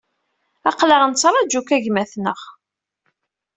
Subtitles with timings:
[0.69, 2.39] Aql-aɣ nettṛaju-k a gma-tneɣ